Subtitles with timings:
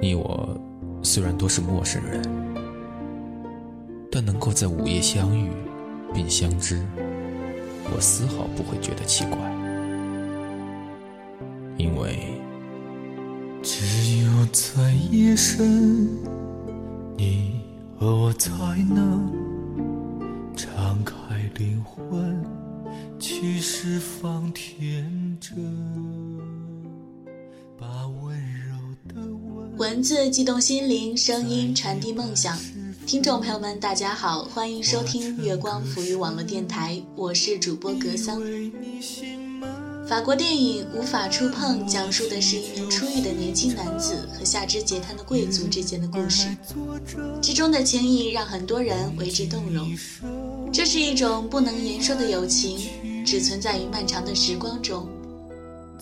[0.00, 0.56] 你我
[1.02, 2.22] 虽然都是陌生人，
[4.10, 5.50] 但能够在午夜相遇
[6.14, 6.80] 并相知，
[7.92, 9.38] 我丝毫不会觉得奇怪，
[11.76, 12.40] 因为
[13.62, 16.08] 只有在夜深，
[17.16, 17.60] 你
[17.98, 18.52] 和我才
[18.88, 19.32] 能
[20.56, 21.14] 敞开
[21.56, 22.44] 灵魂，
[23.18, 26.07] 去释放天真。
[29.78, 32.58] 文字激动心灵，声音传递梦想。
[33.06, 38.42] 听众朋友们，大家好，欢迎收听月光浮语网络电台，我是主播格桑。
[40.08, 46.48] 法国电影《无法触碰》讲述的是一名出狱的年轻男子和下肢截瘫的贵族之间的故事，
[47.40, 49.88] 之中的情谊让很多人为之动容。
[50.72, 55.08] 这是一种不能言说的友情，只存在于漫长的时光中。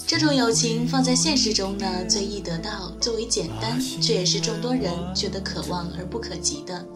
[0.06, 6.87] 这种友情放在现实中呢，最易得到，最为简单，却也是众多人觉得可望而不可及的。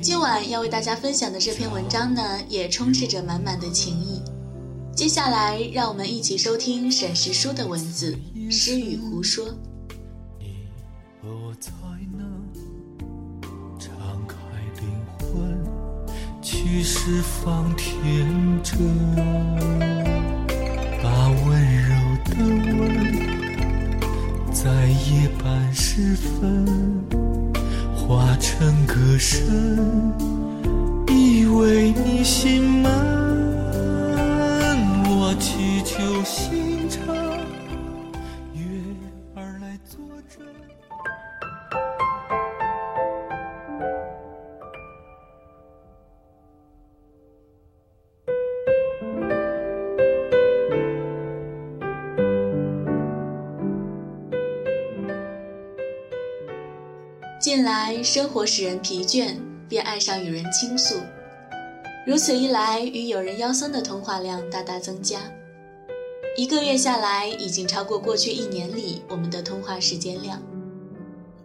[0.00, 4.22] 今晚要为大家分享的这篇文章呢，也充斥着满满的情谊。
[4.96, 8.16] 接下来，让我们一起收听沈石书的文字
[8.50, 9.46] 《诗与胡说》。
[10.38, 10.66] 你
[11.22, 11.70] 我才
[12.16, 12.24] 能
[13.78, 13.92] 敞
[14.26, 14.36] 开
[14.80, 15.62] 灵魂，
[16.40, 18.26] 去释放天
[18.62, 19.73] 真。
[22.36, 22.44] 的
[22.78, 22.84] 吻，
[24.52, 26.66] 在夜半时分
[27.94, 30.12] 化成歌声，
[31.08, 32.90] 依偎你心门，
[35.06, 36.73] 我祈求心。
[57.54, 59.36] 近来生活使人疲倦，
[59.68, 60.96] 便爱上与人倾诉。
[62.04, 65.20] 如此一来，与友人妖僧的通话量大大增加。
[66.36, 70.42] 一个月下来，已经超过过去一年里我们的通话时间量。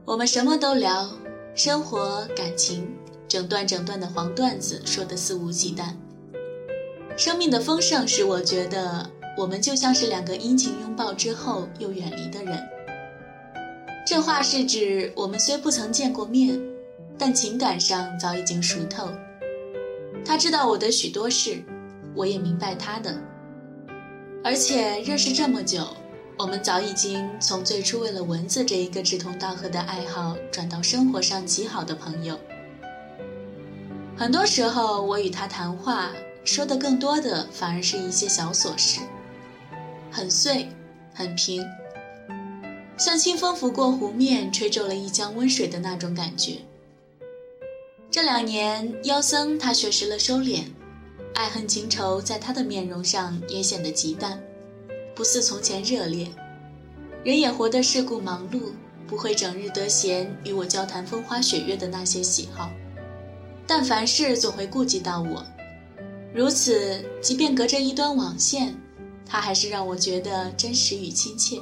[0.03, 1.12] 我们什么都聊，
[1.53, 2.88] 生活、感情，
[3.28, 5.94] 整段整段的黄段子说得肆无忌惮。
[7.16, 12.68] 生命的丰盛使我觉得，我们就像是两个殷勤拥抱之后又远离的人。
[14.09, 16.59] 这话是指我们虽不曾见过面，
[17.16, 19.08] 但情感上早已经熟透。
[20.25, 21.62] 他知道我的许多事，
[22.16, 23.16] 我也明白他的。
[24.44, 25.86] 而且认识这么久，
[26.40, 32.36] 我们早已经从最初为了文字这一个志同道合的爱好，转到生活上极好的朋友。
[34.18, 36.09] 很多时候，我与他谈话，
[36.44, 39.02] 说的更多的反而是一些小琐事，
[40.09, 40.68] 很碎，
[41.14, 41.64] 很平。
[43.00, 46.58] 像清风拂过湖面，吹皱了一江温水的那种感觉。
[48.12, 50.64] 这两年，妖僧他学识了收敛，
[51.34, 54.44] 爱恨情仇在他的面容上也显得极淡，
[55.16, 56.28] 不似从前热烈。
[57.24, 58.74] 人也活得世故忙碌，
[59.08, 62.70] 不会整日得闲与我交谈风花雪月的那些喜好，
[63.66, 65.46] 但凡事总会顾及到我。
[66.34, 68.76] 如此，即便隔着一端网线，
[69.26, 71.58] 他还是让我觉得真实与亲切。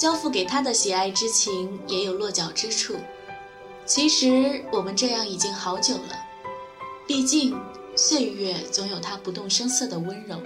[0.00, 2.96] 交付给他的喜爱之情也有落脚之处。
[3.84, 6.16] 其实我们这样已经好久了，
[7.06, 7.54] 毕竟
[7.94, 10.40] 岁月总有它不动声色的温柔。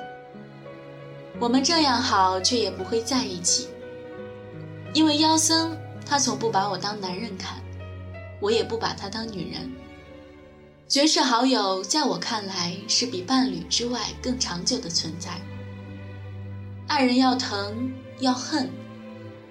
[1.39, 3.69] 我们这样好，却也不会在一起，
[4.93, 7.63] 因为妖僧他从不把我当男人看，
[8.41, 9.71] 我也不把他当女人。
[10.89, 15.41] 绝世好友在我看来是比伴侣之外更长久的存在。
[16.89, 18.69] 爱人要疼要恨。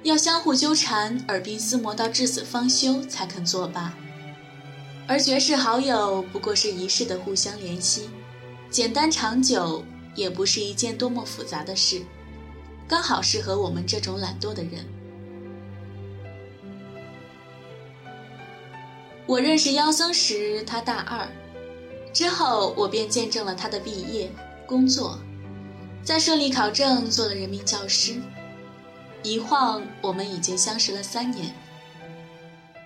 [0.03, 3.94] 要相互纠缠，耳鬓厮磨到至死方休才肯作罢。
[5.08, 8.09] 而绝世好友不过是一世的互相怜惜，
[8.69, 9.84] 简单长久
[10.14, 12.02] 也不是一件多么复杂的事，
[12.86, 14.85] 刚好适合我们这种懒惰的人。
[19.26, 21.26] 我认识妖僧时，他大二，
[22.11, 24.29] 之后我便见证了他的毕业、
[24.67, 25.17] 工作，
[26.03, 28.16] 在顺利考证，做了人民教师。
[29.23, 31.53] 一晃，我们已经相识了三年。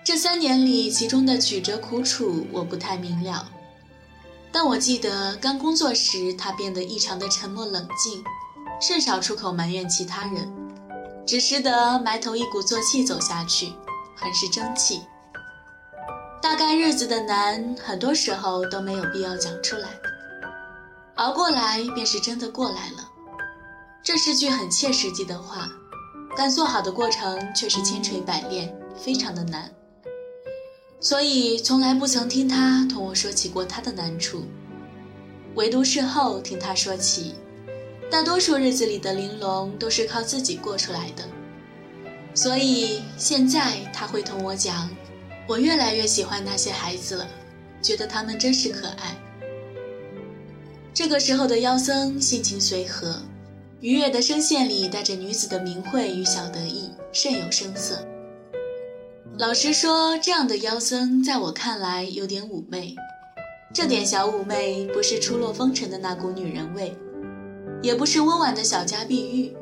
[0.04, 3.46] 这三年里，其中的曲折苦楚我不太明了，
[4.50, 8.24] 但我记得刚工作时，他变得异常的沉默冷静，
[8.80, 10.50] 甚少出口埋怨其他人，
[11.26, 13.72] 只识得埋头一鼓作气走下去，
[14.16, 15.02] 很是争气。
[16.40, 19.88] 大概日子的难，很多时候都没有必要讲出来，
[21.16, 23.10] 熬过来便是真的过来了。
[24.02, 25.68] 这是句很切实际的话。
[26.38, 29.68] 但做好的过程却是千锤百炼，非常的难。
[31.00, 34.44] 所以从来不曾听他同我说起过他的难处，
[35.56, 37.34] 唯独事后听他说起，
[38.08, 41.24] 大多数日子里的玲珑都是靠自己过出来的。
[42.34, 44.88] 所以现在他会同我讲，
[45.48, 47.26] 我越来越喜欢那些孩子了，
[47.82, 49.16] 觉得他们真是可爱。
[50.94, 53.20] 这个时候的妖僧性情随和，
[53.80, 58.06] 愉悦的声线里带着女子的明慧与小得意，甚有声色。
[59.38, 62.96] 老实说，这样的妖僧在我看来有点妩媚，
[63.72, 66.96] 这点小妩媚不是初落风尘的那股女人味，
[67.82, 69.56] 也不是温婉的小家碧玉，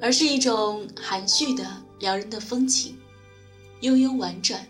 [0.00, 1.64] 而是一种含蓄的。
[2.00, 2.96] 撩人的风情，
[3.80, 4.64] 悠悠婉转，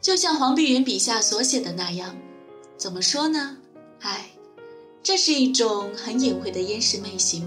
[0.00, 2.16] 就像黄碧云笔下所写的那样。
[2.76, 3.56] 怎么说呢？
[4.00, 4.26] 哎，
[5.04, 7.46] 这是一种很隐晦的烟视媚行。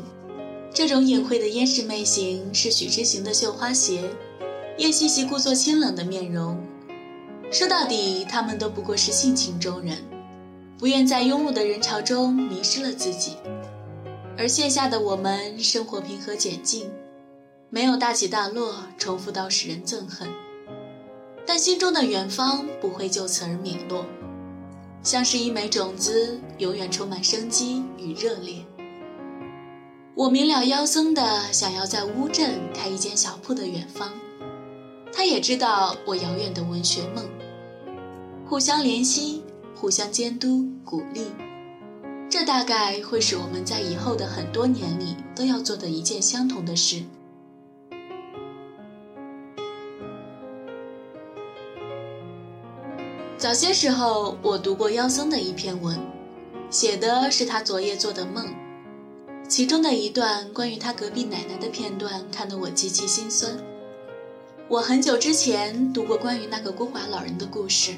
[0.71, 4.11] 这种隐晦的烟视媚行，是许之行的绣花鞋，
[4.77, 6.63] 叶细细故作清冷的面容。
[7.51, 9.97] 说到底，他们都不过是性情中人，
[10.77, 13.37] 不愿在庸碌的人潮中迷失了自己。
[14.37, 16.91] 而线下的我们，生活平和简静。
[17.71, 20.31] 没有大起大落，重复到使人憎恨，
[21.43, 24.05] 但心中的远方不会就此而泯落，
[25.03, 28.65] 像是一枚种子，永远充满生机与热烈。
[30.13, 34.11] 我明了妖僧的想要在乌镇开一间小铺的远方，
[35.13, 37.23] 他也知道我遥远的文学梦。
[38.45, 39.43] 互相怜惜，
[39.75, 41.27] 互相监督鼓励，
[42.29, 47.03] 这大概会是我们在以后的很多年里都要做的一件相同的事。
[53.37, 55.95] 早些时候，我读过妖僧的一篇文，
[56.71, 58.47] 写的是他昨夜做的梦，
[59.47, 63.55] 其中的一段关于他隔壁奶奶的片段，看得我极其心酸。
[64.67, 67.93] 我很久之前读过关于那个孤寡老人的故事，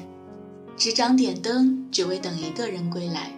[0.76, 3.32] 执掌点灯，只为等一个人归来，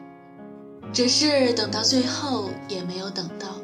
[0.93, 3.61] 只是等到最后也没有等到。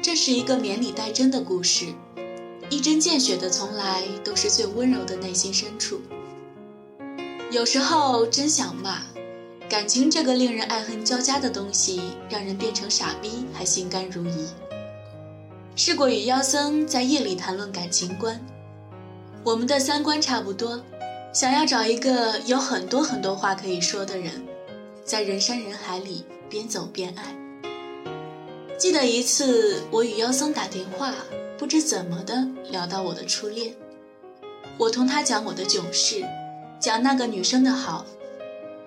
[0.00, 1.88] 这是一个绵里带针的故事，
[2.70, 6.00] 一针见血的，从来都是最温柔的内心深处。
[7.56, 8.98] 有时候真想骂，
[9.66, 14.48] 感情这个令人爱恨交加的东西，让人变成傻逼还心甘如饴。
[15.74, 18.38] 试过与妖僧在夜里谈论感情观，
[19.42, 20.78] 我们的三观差不多，
[21.32, 24.32] 想要找一个有很多很多话可以说的人，
[25.02, 27.34] 在人山人海里边走边爱。
[28.76, 31.14] 记得一次，我与妖僧打电话，
[31.56, 33.74] 不知怎么的聊到我的初恋，
[34.76, 36.22] 我同他讲我的囧事。
[36.78, 38.04] 讲那个女生的好，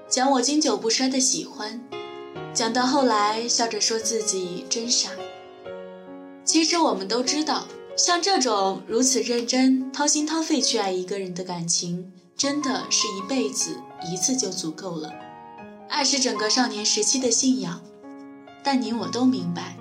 [0.07, 1.81] 讲我经久不衰的喜欢，
[2.53, 5.09] 讲到后来笑着说自己真傻。
[6.45, 7.65] 其实我们都知道，
[7.97, 13.75] 像这种如此认真、掏心掏肺去爱一个人的感情，真的是一辈子
[14.09, 15.11] 一次就足够了。
[15.89, 17.81] 爱是整个少年时期的信仰，
[18.63, 19.75] 但你我都明白，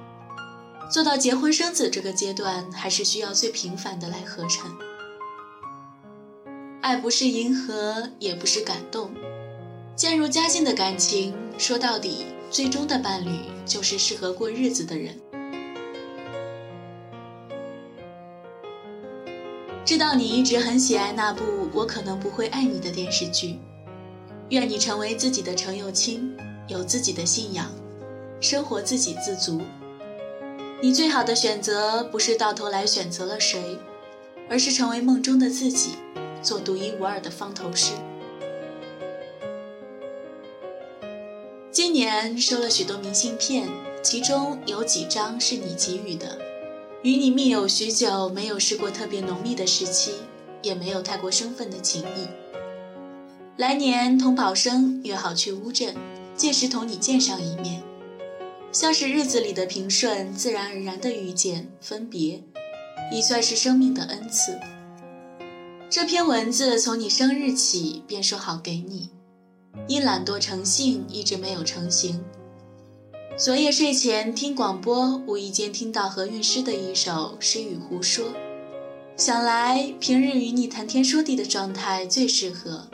[0.91, 4.75] 做到结婚生子这个阶段，还是需要最平凡的来合成。
[6.81, 9.11] 爱不是迎合，也不是感动，
[9.97, 15.19] 渐入佳境的感情，说到底，最终的伴侣就是适合过日子的人。
[19.85, 21.45] 知道你一直很喜爱那部
[21.75, 23.59] 《我可能不会爱你》的电视剧，
[24.51, 26.33] 愿你成为自己的程又青，
[26.69, 27.71] 有自己的信仰，
[28.41, 29.61] 生活自给自足。
[30.81, 33.79] 你最好的选择不是到头来选择了谁，
[34.49, 35.97] 而是成为梦中的自己。
[36.43, 37.93] 做独一无二的方头诗。
[41.71, 43.69] 今年收了许多明信片，
[44.03, 46.39] 其中有几张是你给予的。
[47.03, 50.15] 与你密友许久，没有试过特别浓密的时期，
[50.63, 52.27] 也没有太过生分的情谊。
[53.57, 55.95] 来年同宝生约好去乌镇，
[56.35, 57.83] 届时同你见上一面，
[58.73, 62.43] 像是日子里的平顺，自然而然的遇见分别，
[63.13, 64.59] 已算是生命的恩赐。
[65.91, 69.09] 这篇文字从你生日起便说好给你，
[69.87, 72.23] 因懒惰成性，一直没有成型。
[73.39, 78.27] 昨夜睡前听广播，无意间听到何韵诗的一首《诗与胡说》，
[79.17, 82.87] 想来平日与你谈天说地的状态最适合。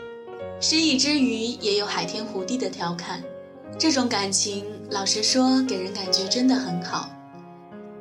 [0.61, 3.21] 诗意之余，也有海天湖地的调侃。
[3.77, 7.11] 这种感情，老实说，给人感觉真的很好，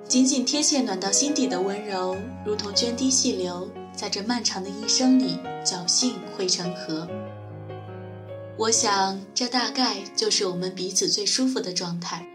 [0.07, 3.67] 紧紧贴切、暖到心底的温柔，如同涓滴细流。
[3.95, 7.07] 在这漫长的一生里，侥幸汇成河。
[8.57, 12.27] 我想，这大概就是我们彼此最舒服的状态。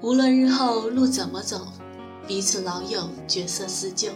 [0.00, 1.68] 无论日后路怎么走，
[2.26, 4.10] 彼此老友，角色似旧。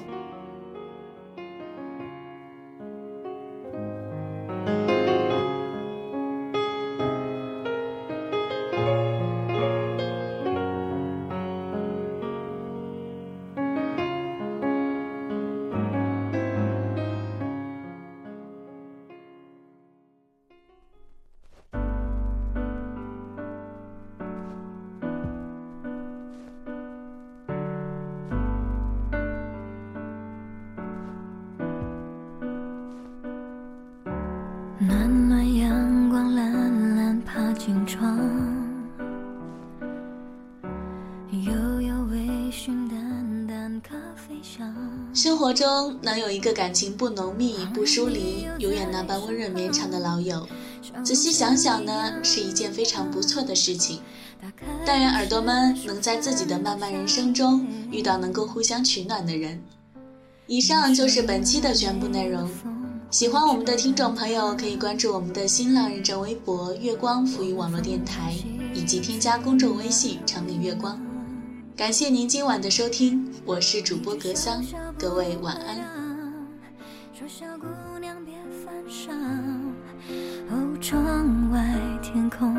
[45.49, 50.47] 活中能有一个感情不浓密、不疏离、永远那般温润绵长的老友，
[51.03, 53.99] 仔细想想呢，是一件非常不错的事情。
[54.85, 59.59] 但愿耳朵们能在自己的漫漫人生中遇到能够互相取暖的人。
[60.47, 62.47] 以上就是本期的全部内容。
[63.11, 68.35] 喜欢我们的听众朋友可以关注我们的新浪认证微博“月光浮语网络电台”，
[68.75, 71.01] 以及添加公众微信“长岭月光”。
[71.79, 74.61] 感谢您今晚的收听，我是主播格桑，
[74.99, 75.77] 各位晚安。
[77.15, 77.67] 说小姑
[78.01, 79.13] 娘别犯傻，
[80.51, 82.53] 哦，窗外天空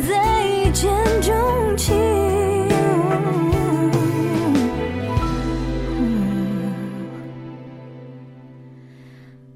[0.00, 0.90] 再一见
[1.22, 1.96] 钟情。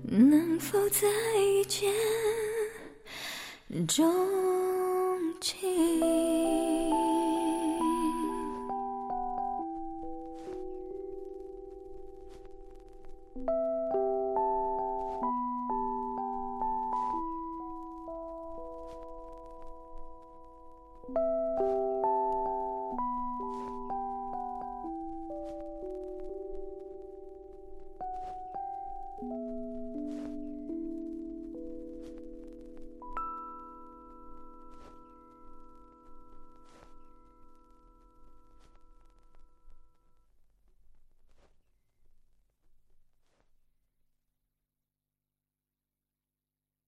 [0.04, 1.08] 能否再
[1.38, 1.90] 遇见